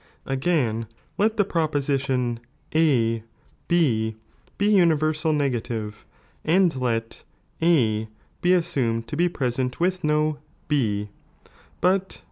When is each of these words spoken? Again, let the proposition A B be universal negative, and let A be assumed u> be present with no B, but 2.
Again, 0.25 0.87
let 1.19 1.37
the 1.37 1.45
proposition 1.45 2.39
A 2.73 3.21
B 3.67 4.15
be 4.57 4.67
universal 4.75 5.31
negative, 5.31 6.07
and 6.43 6.75
let 6.81 7.23
A 7.61 8.07
be 8.41 8.53
assumed 8.53 9.11
u> 9.11 9.15
be 9.15 9.29
present 9.29 9.79
with 9.79 10.03
no 10.03 10.39
B, 10.67 11.09
but 11.81 12.09
2. 12.09 12.19